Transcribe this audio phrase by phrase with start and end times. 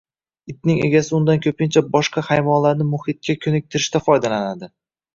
[0.53, 4.77] Itning egasi undan ko‘pincha boshqa hayvonlarni muhitga ko‘niktirishda foydalanadi